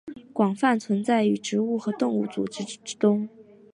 [0.33, 2.63] 广泛存在于植物和动物组织
[2.97, 3.29] 中。